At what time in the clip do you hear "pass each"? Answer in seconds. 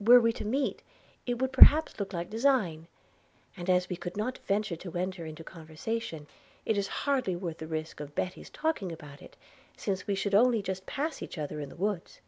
10.86-11.38